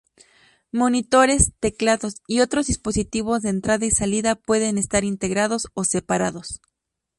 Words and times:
Monitores, 0.71 1.51
teclados 1.59 2.23
y 2.25 2.39
otros 2.39 2.65
dispositivos 2.65 3.43
de 3.43 3.49
entrada 3.49 3.85
y 3.85 3.91
salida 3.91 4.33
pueden 4.33 4.79
estar 4.79 5.03
integrados 5.03 5.67
o 5.75 5.83
separados. 5.83 6.59